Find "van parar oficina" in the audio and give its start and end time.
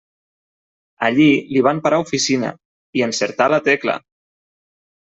1.69-2.51